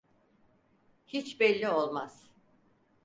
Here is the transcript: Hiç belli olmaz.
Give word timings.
Hiç 1.07 1.39
belli 1.39 1.69
olmaz. 1.69 2.29